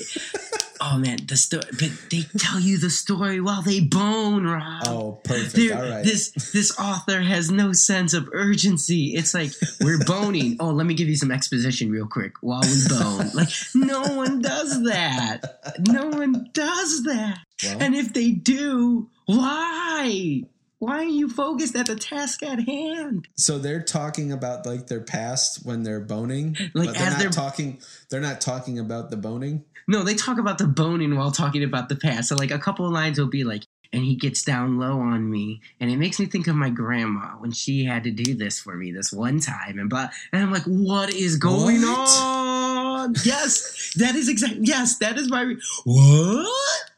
[0.86, 4.84] Oh man, the story, but they tell you the story while they bone, Rob.
[4.86, 5.56] Oh, perfect.
[5.56, 6.04] There- All right.
[6.04, 9.16] This this author has no sense of urgency.
[9.16, 10.58] It's like we're boning.
[10.60, 13.30] Oh, let me give you some exposition real quick while we bone.
[13.34, 15.80] Like no one does that.
[15.88, 17.40] No one does that.
[17.66, 20.44] Well, And if they do, why?
[20.80, 23.28] Why are you focused at the task at hand?
[23.36, 27.30] so they're talking about like their past when they're boning, Like, but they're not they're-
[27.30, 27.80] talking.
[28.10, 29.64] They're not talking about the boning.
[29.88, 32.30] No, they talk about the boning while talking about the past.
[32.30, 35.30] So like a couple of lines will be like, and he gets down low on
[35.30, 38.60] me, and it makes me think of my grandma when she had to do this
[38.60, 40.10] for me this one time, and blah.
[40.32, 42.10] And I'm like, what is going What?
[42.20, 43.14] on?
[43.24, 44.62] Yes, that is exactly.
[44.64, 45.42] Yes, that is my.
[45.42, 46.92] Re- what?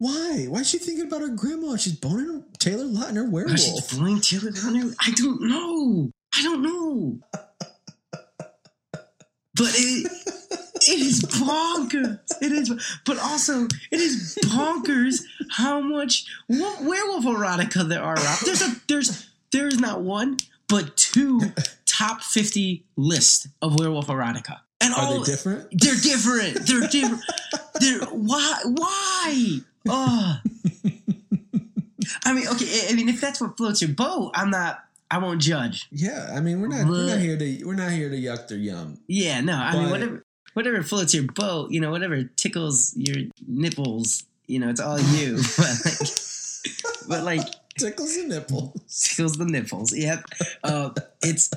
[0.00, 0.46] Why?
[0.48, 1.76] Why is she thinking about her grandma?
[1.76, 3.90] She's boning Taylor Lautner Why is she werewolf.
[3.90, 4.94] flying to the runner?
[4.98, 6.10] I don't know.
[6.34, 7.18] I don't know.
[9.54, 10.10] But it
[10.88, 12.18] it is bonkers.
[12.40, 12.72] It is,
[13.04, 18.14] but also it is bonkers how much what werewolf erotica there are.
[18.14, 18.38] Rob.
[18.46, 21.42] There's a there's there's not one but two
[21.84, 25.68] top fifty list of werewolf erotica, and Are all they different?
[25.72, 26.66] they're different.
[26.66, 27.22] They're different.
[27.80, 29.58] They're why why?
[29.88, 30.38] Oh.
[32.24, 32.86] I mean, okay.
[32.88, 34.84] I mean, if that's what floats your boat, I'm not.
[35.10, 35.88] I won't judge.
[35.90, 38.58] Yeah, I mean we're not we're not here to we're not here to yuck their
[38.58, 38.98] yum.
[39.08, 39.54] Yeah, no.
[39.54, 41.72] I mean, whatever, whatever floats your boat.
[41.72, 43.16] You know, whatever tickles your
[43.46, 44.24] nipples.
[44.46, 45.36] You know, it's all you.
[45.58, 48.74] but like, but like Tickles the nipple.
[48.88, 49.96] tickles the nipples.
[49.96, 50.24] Yep.
[50.62, 50.90] Uh,
[51.22, 51.50] it's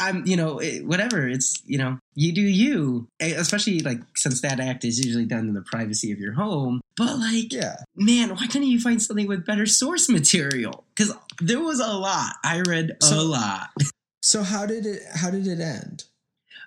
[0.00, 1.28] I'm, you know, it- whatever.
[1.28, 5.54] It's, you know, you do you, especially like since that act is usually done in
[5.54, 6.80] the privacy of your home.
[6.96, 7.76] But like, Yeah.
[7.96, 10.84] man, why couldn't you find something with better source material?
[10.96, 12.34] Because there was a lot.
[12.44, 13.68] I read a So- lot.
[14.22, 16.04] So how did it how did it end?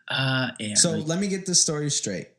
[0.09, 2.29] Uh, yeah, So like- let me get this story straight.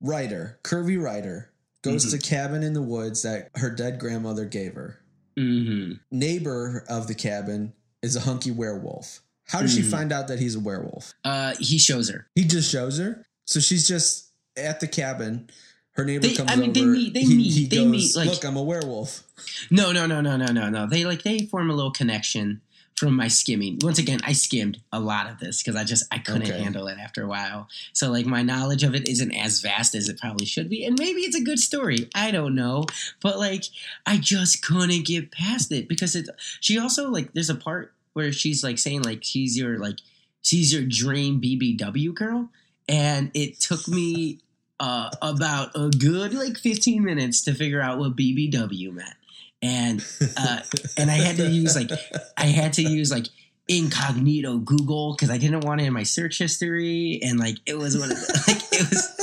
[0.00, 1.50] Writer, curvy Ryder,
[1.82, 2.10] goes Mhm.
[2.12, 5.00] to cabin in the woods that her dead grandmother gave her.
[5.36, 5.98] mhm.
[6.12, 9.20] Neighbor of the cabin is a hunky werewolf.
[9.46, 9.90] How does she Mhm.
[9.90, 11.14] find out that he's a werewolf?
[11.24, 12.26] uh, he shows her.
[12.34, 13.24] He just shows her.
[13.44, 15.48] So she's just at the cabin.
[15.92, 18.16] Her neighbor They- comes I mean, they meet- they he, meet- he they goes, meet,
[18.16, 19.22] like- Look, I'm a werewolf.
[19.70, 20.86] No, no, no, no, no, no, no.
[20.86, 22.60] They like they form a little connection
[22.96, 23.78] from my skimming.
[23.82, 26.62] Once again, I skimmed a lot of this because I just I couldn't Okay.
[26.62, 27.68] handle it after a while.
[27.94, 30.98] So like my knowledge of it isn't as vast as it probably should be, and
[30.98, 32.10] maybe it's a good story.
[32.14, 32.84] I don't know,
[33.22, 33.64] but like
[34.04, 36.28] I just couldn't get past it because it.
[36.60, 39.98] She also like there's a part where she's like saying like she's your like
[40.42, 42.50] she's your dream BBW girl,
[42.88, 44.40] and it took me.
[44.78, 49.14] Uh, about a good like 15 minutes to figure out what BBW meant
[49.62, 50.04] and
[50.36, 50.60] uh,
[50.96, 51.90] and I had to use like
[52.36, 53.26] I had to use like
[53.68, 57.98] incognito Google because I didn't want it in my search history, and like it was
[57.98, 59.16] one of the, like it was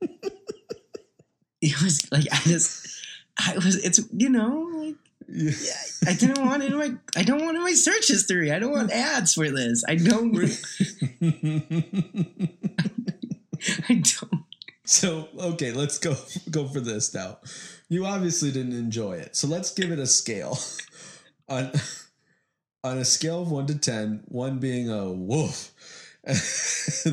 [1.60, 2.86] it was like I just
[3.38, 4.94] I was it's you know like
[5.28, 5.72] Yeah.
[6.06, 8.52] I didn't want it in my I don't want in my search history.
[8.52, 9.84] I don't want ads for this.
[9.86, 10.34] I don't
[13.88, 14.44] I don't.
[14.84, 16.14] so okay, let's go
[16.50, 17.38] go for this now.
[17.88, 20.58] You obviously didn't enjoy it, so let's give it a scale.
[21.48, 21.72] on
[22.84, 25.72] on a scale of one to ten, one being a woof,
[26.24, 26.36] and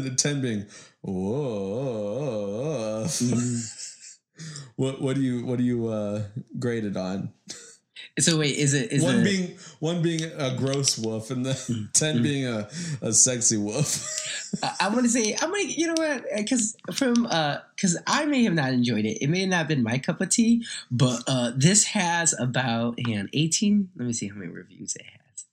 [0.04, 0.66] the ten being
[1.02, 3.22] woof.
[4.76, 6.24] what what do you what do you uh,
[6.60, 7.34] grade it on?
[8.20, 11.90] So wait, is it is one it, being one being a gross wolf and the
[11.94, 12.70] ten being a,
[13.02, 14.08] a sexy wolf?
[14.62, 18.44] I- I'm gonna say I'm gonna you know what because from uh because I may
[18.44, 19.18] have not enjoyed it.
[19.20, 23.30] It may not have been my cup of tea, but uh this has about and
[23.34, 23.90] 18.
[23.96, 25.46] Let me see how many reviews it has.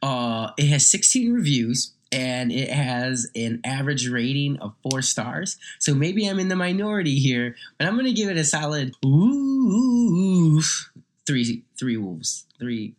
[0.00, 5.56] Uh, it has 16 reviews and it has an average rating of four stars.
[5.80, 10.62] So maybe I'm in the minority here, but I'm gonna give it a solid ooh
[11.26, 12.94] three three wolves three.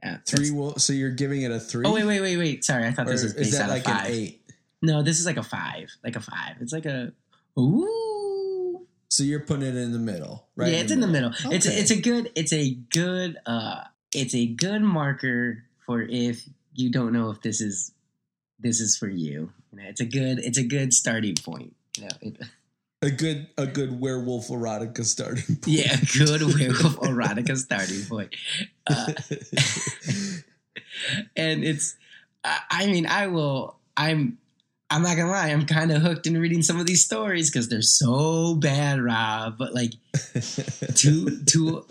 [0.00, 0.80] Uh, Three wolf.
[0.80, 1.84] So you're giving it a three.
[1.84, 2.64] Oh wait, wait, wait, wait!
[2.64, 4.06] Sorry, I thought Or this was is based that out like of five.
[4.06, 4.42] an eight?
[4.80, 5.88] No, this is like a five.
[6.04, 6.54] Like a five.
[6.60, 7.12] It's like a
[7.58, 8.86] ooh.
[9.10, 10.70] So you're putting it in the middle, right?
[10.70, 11.32] yeah, it's in the middle.
[11.46, 13.82] It's a, it's a good it's a good uh
[14.14, 17.90] it's a good marker for if you don't know if this is
[18.60, 19.50] this is for you.
[19.72, 21.74] You know, it's a good it's a good starting point.
[21.96, 22.36] You know, it,
[23.02, 25.66] a good a good werewolf erotica starting point.
[25.66, 28.34] yeah, a good werewolf erotica starting point.
[28.86, 29.12] Uh,
[31.36, 31.96] and it's
[32.44, 34.38] I, I mean i will i'm
[34.90, 37.68] i'm not gonna lie i'm kind of hooked in reading some of these stories because
[37.68, 39.92] they're so bad rob but like
[40.94, 41.84] to to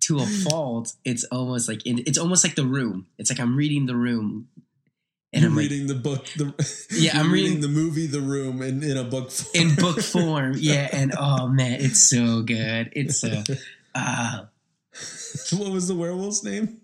[0.00, 3.86] to a fault it's almost like it's almost like the room it's like i'm reading
[3.86, 4.48] the room
[5.32, 6.24] and You're i'm like reading the book.
[6.36, 9.68] The, Yeah, I'm reading, reading- the movie The Room in, in a book form.
[9.68, 13.44] in book form yeah and oh man it's so good it's uh
[13.94, 14.44] uh,
[15.56, 16.80] what was the werewolf's name?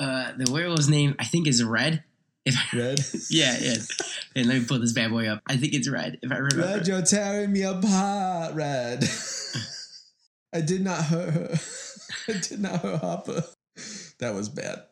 [0.00, 2.02] uh the werewolf's name i think is red
[2.44, 3.00] if I, Red.
[3.30, 3.74] yeah yeah
[4.34, 6.62] and let me pull this bad boy up i think it's red if i remember
[6.66, 9.04] Red, you're tearing me apart, Red.
[10.54, 11.54] I did not hurt her.
[12.28, 13.42] I did not hurt Hopper.
[14.18, 14.82] That was bad.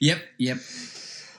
[0.00, 0.56] Yep, yep.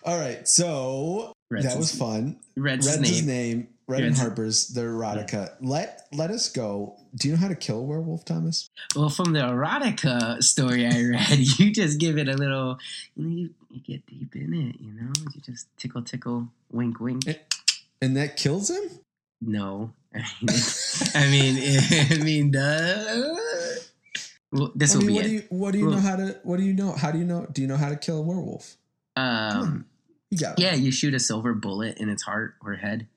[0.04, 2.38] All right, so Red's that was fun.
[2.58, 3.26] Red's, Red's name.
[3.28, 3.68] name.
[3.88, 5.54] Red and Harper's the erotica.
[5.60, 6.96] Let let us go.
[7.14, 8.70] Do you know how to kill a werewolf, Thomas?
[8.96, 12.80] Well, from the erotica story I read, you just give it a little,
[13.18, 15.12] you know, you, you get deep in it, you know?
[15.36, 17.28] You just tickle, tickle, wink, wink.
[17.28, 17.34] Eh.
[18.02, 18.84] And that kills him?
[19.42, 19.92] No.
[20.16, 20.50] I mean,
[21.16, 23.36] I mean, I mean, duh.
[24.54, 25.28] Well, this I will mean, be what it.
[25.28, 27.18] do you what do you Well- know how to what do you know how do
[27.18, 28.78] you know do you know how to kill a werewolf?
[29.18, 29.86] um,
[30.32, 30.42] It.
[30.58, 33.08] yeah, you shoot a silver bullet in its heart or head.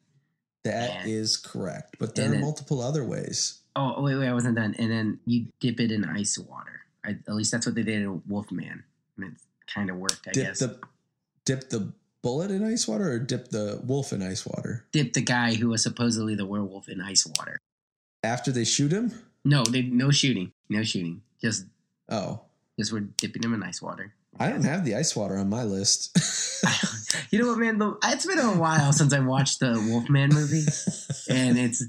[0.65, 1.13] That Yeah.
[1.13, 1.97] is correct.
[1.99, 3.61] But there are then- multiple other ways.
[3.77, 4.75] Oh, oh, wait, wait, I wasn't done.
[4.79, 6.81] And then you dip it in ice water.
[7.05, 8.85] I, at least that's what they did in Wolfman.
[9.17, 9.39] And it
[9.73, 10.59] kind of worked, I Dip guess.
[10.61, 10.79] the
[11.45, 14.87] dip the bullet in ice water or dip the wolf in ice water?
[14.93, 17.59] dip the guy who was supposedly the werewolf in ice water.
[18.23, 19.13] After they shoot him?
[19.45, 21.21] No, they no shooting, no shooting.
[21.43, 21.67] Just
[22.09, 22.41] Oh.
[22.79, 24.15] just we're dipping him in ice water.
[24.41, 26.17] I don't have the ice water on my list.
[27.31, 27.97] you know what, man?
[28.05, 30.65] It's been a while since I watched the Wolfman movie,
[31.29, 31.85] and it's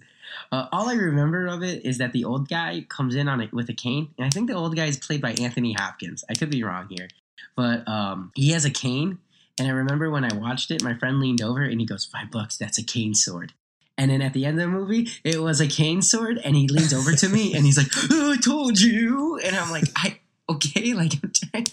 [0.52, 3.54] uh, all I remember of it is that the old guy comes in on it
[3.54, 6.24] with a cane, and I think the old guy is played by Anthony Hopkins.
[6.30, 7.08] I could be wrong here,
[7.56, 9.20] but um, he has a cane,
[9.58, 12.32] And I remember when I watched it, my friend leaned over and he goes, Five
[12.32, 13.54] bucks, that's a cane sword.
[13.98, 16.68] And then at the end of the movie, it was a cane sword, and he
[16.68, 19.40] leans over to me and he's like, oh, I told you.
[19.40, 20.20] And I'm like, I
[20.50, 21.68] okay, like I'm trying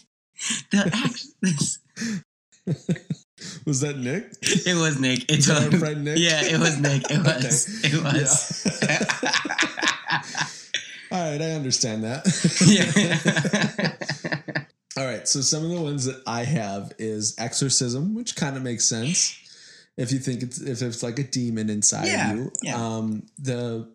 [0.71, 1.79] the act this
[3.67, 4.27] Was that Nick?
[4.43, 5.25] it was Nick.
[5.31, 6.19] It Is that our friend Nick?
[6.19, 7.03] Yeah, it was Nick.
[7.11, 7.85] It was.
[7.85, 8.67] It was.
[11.11, 12.25] All right, I understand that.
[12.67, 14.65] yeah.
[15.03, 18.63] All right, so some of the ones that I have is exorcism, which kind of
[18.63, 19.39] makes sense
[19.99, 22.53] if you think it's if it's like a demon inside Yeah, of you.
[22.63, 22.77] yeah.
[22.77, 23.89] Um, the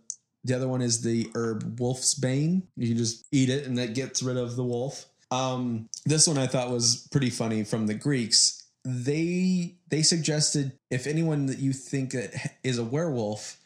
[0.43, 2.63] the other one is the herb wolf's bane.
[2.75, 5.05] You can just eat it and that gets rid of the wolf.
[5.31, 8.56] Um, this one I thought was pretty funny from the Greeks.
[8.89, 13.57] They they suggested if anyone that you think that is a werewolf,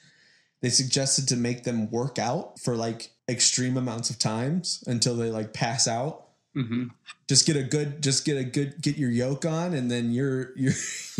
[0.64, 5.30] they suggested to make them work out for like extreme amounts of times until they
[5.30, 6.86] like pass out hmm
[7.30, 10.52] just get a good just get a good get your yoke on and then you're
[10.58, 10.74] you're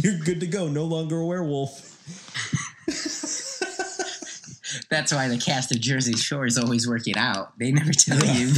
[0.04, 1.88] you're good to go no longer a werewolf
[4.90, 7.58] That's why the cast of Jersey Shore is always working out.
[7.60, 8.34] They never tell Yeah.
[8.34, 8.54] you.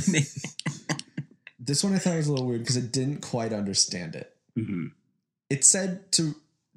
[1.60, 4.88] this one i thought was a little weird because i didn't quite understand it hmm
[5.54, 6.24] it said to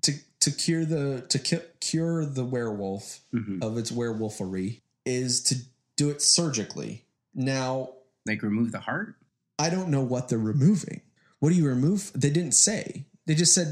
[0.05, 0.11] to
[0.45, 5.55] to cure the to cu- cure the werewolf hmm of its werewolfery is to
[5.97, 6.93] do it surgically.
[7.35, 7.91] Now
[8.27, 9.15] Like remove the heart.
[9.59, 11.01] i don't know what they're removing.
[11.41, 12.01] What do you remove?
[12.15, 12.83] They didn't say.
[13.27, 13.71] They just said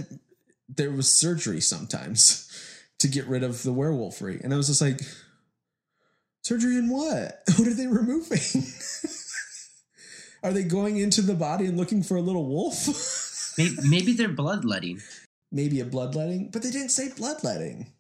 [0.79, 2.49] there was surgery sometimes
[3.01, 4.41] to get rid of the werewolfery.
[4.43, 5.01] And i was just like
[6.43, 7.43] surgery in what?
[7.59, 8.65] What are they removing?
[10.43, 12.77] Are they going into the body and looking for a little wolf
[13.59, 15.01] Maybe, maybe they're bloodletting.
[15.53, 16.51] maybe a bloodletting?
[16.51, 17.93] But they didn't say bloodletting.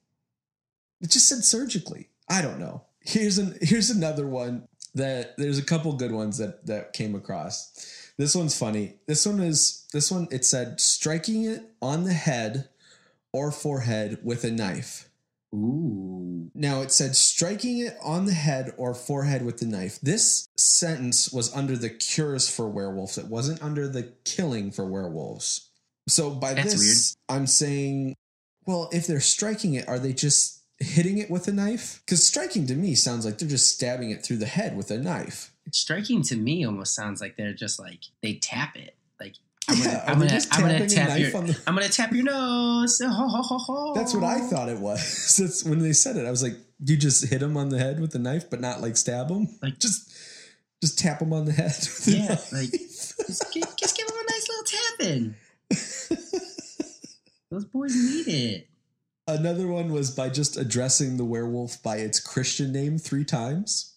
[1.00, 2.08] It just said surgically.
[2.28, 2.82] I don't know.
[3.00, 8.12] Here's an here's another one that there's a couple good ones that that came across.
[8.16, 8.94] This one's funny.
[9.06, 12.68] This one is this one it said striking it on the head
[13.32, 15.08] or forehead with a knife
[15.54, 16.50] Ooh.
[16.54, 20.00] now it said striking it on the head or forehead with the knife.
[20.00, 23.18] This sentence was under the cures for werewolves.
[23.18, 25.70] It wasn't under the killing for werewolves.
[26.08, 28.16] So by That's this, I'm saying,
[28.66, 32.02] well, if they're striking it, are they just hitting it with a knife?
[32.04, 34.98] Because striking to me sounds like they're just stabbing it through the head with a
[34.98, 35.52] knife.
[35.70, 38.96] Striking to me almost sounds like they're just like they tap it.
[39.18, 39.36] Like
[39.68, 43.00] I'm gonna, Yeah, I'm gonna, I'm gonna tap your, the- I'm gonna tap your nose.
[43.02, 43.92] Ho, ho, ho.
[43.94, 45.36] That's what I thought it was.
[45.40, 46.26] That's when they said it.
[46.26, 48.80] I was like, you just hit him on the head with a knife, but not
[48.82, 49.48] like stab him.
[49.62, 50.12] Like- just,
[50.82, 51.72] just tap him on the head.
[52.06, 52.52] Yeah, knife.
[52.52, 53.22] like just,
[53.78, 55.34] just give him a nice little tapping.
[57.50, 58.68] Those boys need it.
[59.26, 63.93] Another one was by just addressing the werewolf by its Christian name three times.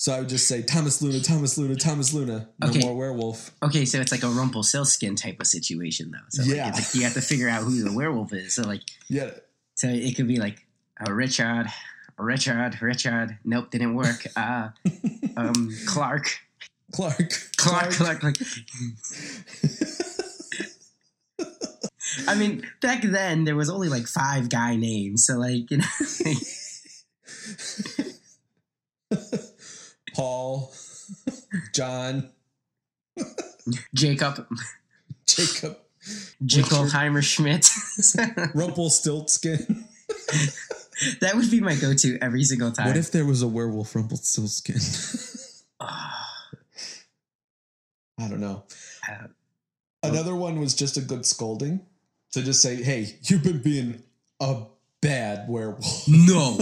[0.00, 2.48] So I would just say Thomas Luna, Thomas Luna, Thomas Luna.
[2.58, 2.78] No Okay.
[2.78, 3.50] more werewolf.
[3.62, 6.24] Okay, so it's like a Rumpelstiltskin type of situation, though.
[6.30, 6.64] So Yeah.
[6.68, 8.54] like, it's like you have to figure out who the werewolf is.
[8.54, 8.80] So like,
[9.10, 9.30] Yeah.
[9.74, 10.66] so it could be like
[11.06, 11.66] uh, Richard,
[12.18, 13.36] Richard, Richard.
[13.44, 14.26] Nope, didn't work.
[14.34, 14.70] Uh,
[15.36, 16.34] um, Clark,
[16.92, 17.34] Clark.
[17.58, 18.36] Clark, Clark, Clark.
[22.26, 25.84] I mean, back then there was only like five guy names, so like you know,
[30.20, 30.72] Paul.
[31.74, 32.28] John.
[33.94, 34.46] Jacob,
[35.26, 35.78] Jacob.
[36.44, 37.70] Jingleheimer Schmidt.
[38.54, 39.86] Rumpelstiltskin.
[41.20, 42.86] that would be my go-to every single time.
[42.88, 44.76] What if there was a werewolf Rumpelstiltskin?
[45.80, 46.12] I
[48.18, 48.64] don't know.
[49.10, 49.28] uh,
[50.02, 51.80] Another one was just a good scolding.
[52.32, 54.02] To just say, hey, you've been being
[54.38, 54.64] a
[55.02, 56.06] bad werewolf.
[56.08, 56.58] no,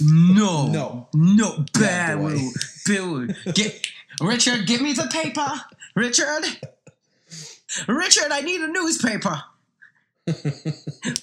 [0.00, 1.08] no, No.
[1.14, 2.20] no, bad.
[2.20, 2.50] Will.
[2.86, 3.86] Bill, get
[4.20, 4.66] Richard.
[4.66, 5.46] Give me the paper,
[5.94, 6.44] Richard.
[7.86, 9.42] Richard, I need a newspaper.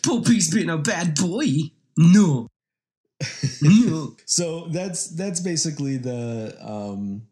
[0.04, 1.46] Poppy's been a bad boy.
[1.98, 2.50] No,
[3.62, 4.16] no.
[4.26, 7.24] so that's that's basically the um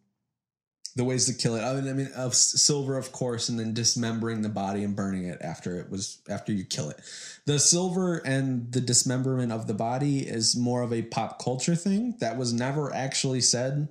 [0.96, 1.62] the ways to kill it.
[1.62, 5.26] I mean, I mean, of silver, of course, and then dismembering the body and burning
[5.26, 7.00] it after it was after you kill it.
[7.46, 12.16] The silver and the dismemberment of the body is more of a pop culture thing
[12.20, 13.89] that was never actually said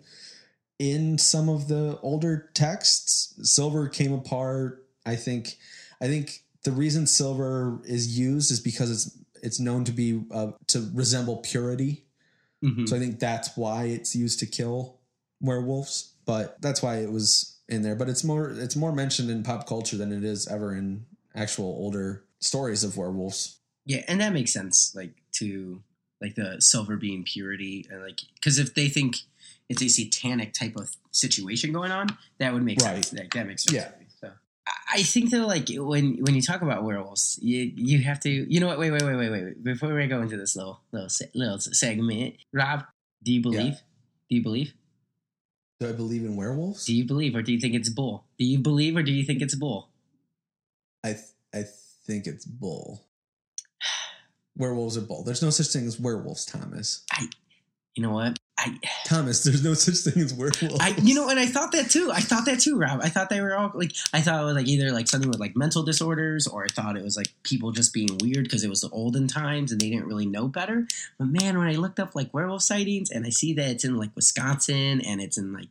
[0.79, 3.35] in some of the older texts.
[3.43, 4.87] Silver came apart.
[5.05, 5.59] I think.
[6.01, 10.53] I think the reason silver is used is because it's it's known to be uh,
[10.69, 12.05] to resemble purity.
[12.63, 12.89] Mhm.
[12.89, 15.01] So I think that's why it's used to kill
[15.41, 16.12] werewolves.
[16.25, 17.97] But that's why it was in there.
[17.97, 21.67] But it's more it's more mentioned in pop culture than it is ever in actual
[21.67, 23.59] older stories of werewolves.
[23.85, 24.95] Yeah, and that makes sense.
[24.95, 25.83] Like to
[26.21, 29.17] like the silver being purity, and like because if they think
[29.69, 32.09] it's a satanic type of situation going on,
[32.39, 33.05] that would make Right.
[33.05, 33.13] sense.
[33.13, 33.75] Like, that makes sense.
[33.75, 33.91] Yeah.
[34.21, 34.31] So
[34.93, 38.31] I think though, like when when you talk about werewolves, you you have to.
[38.31, 38.79] You know what?
[38.79, 39.45] Wait, wait, wait, wait, wait.
[39.45, 39.65] wait.
[39.65, 42.85] Before we go into this little little little segment, Rob,
[43.25, 43.75] do you believe?
[43.75, 43.81] Yeah.
[44.29, 44.75] Do you believe?
[45.83, 46.85] Do I believe in werewolves?
[46.85, 48.25] Do you believe, or do you think it's bull?
[48.39, 49.89] Do you believe, or do you think it's bull?
[51.03, 51.65] I th- I
[52.07, 53.03] think it's bull.
[54.57, 55.25] Werewolves are bull.
[55.25, 57.05] There's no such thing as werewolves, Thomas.
[57.97, 58.39] You know what?
[58.59, 60.79] I Thomas, there's no such thing as werewolves.
[60.79, 62.11] I, you know, and I thought that too.
[62.13, 63.01] I thought that too, Rob.
[63.03, 65.41] I thought they were all like, I thought it was like either like something with
[65.41, 68.69] like mental disorders, or I thought it was like people just being weird because it
[68.69, 70.87] was the olden times and they didn't really know better.
[71.19, 73.97] But man, when I looked up like werewolf sightings and I see that it's in
[73.97, 75.69] like Wisconsin and it's in like,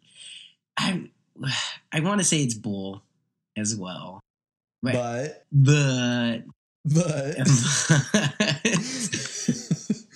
[0.78, 1.10] I,
[1.92, 3.04] I want to say it's bull
[3.56, 4.22] as well,
[4.82, 6.44] but but but
[6.84, 7.38] but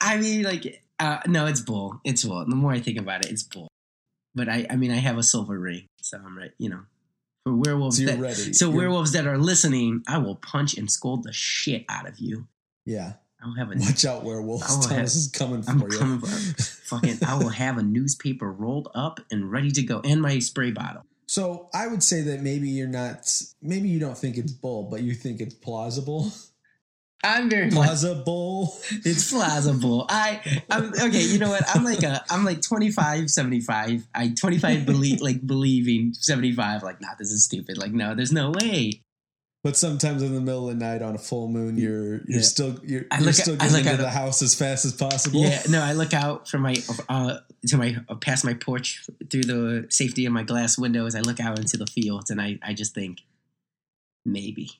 [0.00, 2.00] I mean, like, uh, no, it's bull.
[2.04, 2.44] It's bull.
[2.46, 3.68] The more I think about it, it's bull.
[4.34, 6.50] But I, I mean, I have a silver ring, so I'm right.
[6.58, 6.80] You know,
[7.44, 7.98] for werewolves.
[7.98, 8.52] so that, ready.
[8.52, 12.18] so You're- werewolves that are listening, I will punch and scold the shit out of
[12.18, 12.46] you.
[12.84, 13.14] Yeah.
[13.42, 13.74] I will have a.
[13.76, 14.66] Watch out, werewolves.
[14.68, 15.88] Will Thomas is coming for I'm you.
[15.88, 16.26] coming for
[16.62, 17.18] fucking.
[17.26, 21.02] I will have a newspaper rolled up and ready to go, and my spray bottle.
[21.26, 23.30] So I would say that maybe you're not.
[23.60, 26.32] Maybe you don't think it's bull, but you think it's plausible.
[27.24, 27.70] I'm very.
[27.70, 28.74] Plausible.
[28.90, 30.06] It's plausible.
[30.08, 31.22] I, I'm okay.
[31.22, 31.62] You know what?
[31.74, 34.06] I'm like a, I'm like 25, 75.
[34.14, 36.82] I 25 believe, like believing 75.
[36.82, 37.78] Like, nah, this is stupid.
[37.78, 39.00] Like, no, there's no way.
[39.62, 42.40] But sometimes in the middle of the night on a full moon, you're you're Yeah.
[42.42, 45.40] still you're, I you're still getting look into at the house as fast as possible.
[45.40, 46.76] Yeah, no, I look out from my,
[47.08, 51.14] uh, to my, uh, past my porch through the safety of my glass windows.
[51.14, 53.22] I look out into the fields and I, I just think,
[54.26, 54.70] maybe,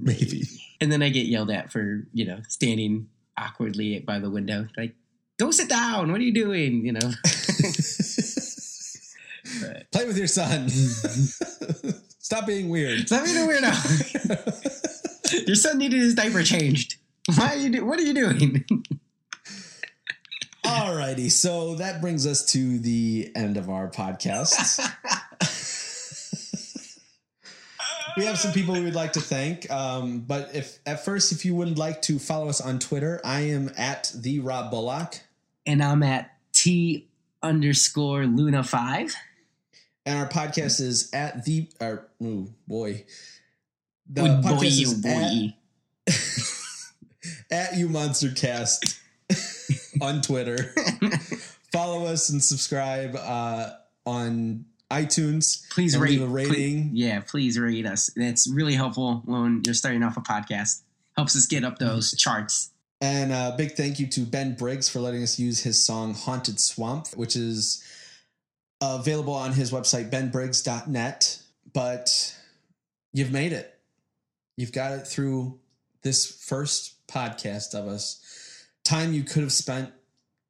[0.00, 0.44] Maybe.
[0.80, 3.06] And then I get yelled at for, you know, standing
[3.38, 4.66] awkwardly by the window.
[4.76, 4.96] Like,
[5.38, 6.10] go sit down.
[6.10, 6.84] What are you doing?
[6.84, 7.10] You know?
[9.60, 10.68] But- Play with your son.
[12.18, 13.06] Stop being weird.
[13.06, 15.46] Stop being a weirdo.
[15.46, 16.96] Your son needed his diaper changed.
[17.36, 18.64] Why are you do- What are you doing?
[20.64, 24.80] Alrighty, so that brings us to the end of our podcast.
[28.16, 31.44] We have some people we would like to thank, um, but if at first, if
[31.44, 35.20] you wouldn't like to follow us on Twitter, I am at the Rob Bullock,
[35.66, 37.08] and I'm at T
[37.42, 39.14] underscore Luna five.
[40.04, 41.68] and our podcast is at the.
[41.80, 43.04] Or, oh boy,
[44.08, 45.54] the podcast boy, is boy.
[47.50, 49.00] at, at you monster cast
[50.00, 50.74] on Twitter.
[51.72, 53.70] Follow us and subscribe uh,
[54.04, 55.68] on iTunes.
[55.70, 56.90] Please rate leave a rating.
[56.92, 58.10] yeah, please rate us.
[58.14, 60.82] That's really helpful when you're starting off a podcast.
[61.16, 62.70] Helps us get up those charts.
[63.00, 66.60] And a big thank you to Ben Briggs for letting us use his song Haunted
[66.60, 67.82] Swamp, which is
[68.80, 71.38] available on his website, benbriggs.net.
[71.72, 72.36] But
[73.12, 73.78] you've made it.
[74.56, 75.58] You've got it through
[76.02, 78.20] this first podcast of us.
[78.84, 79.90] Time you could have spent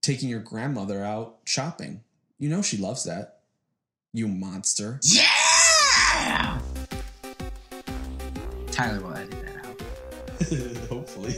[0.00, 2.02] taking your grandmother out shopping.
[2.38, 3.41] You know she loves that.
[4.14, 5.00] You monster.
[5.04, 5.24] Yeah.
[8.70, 9.80] Tyler will edit that out.
[10.90, 11.36] Hopefully.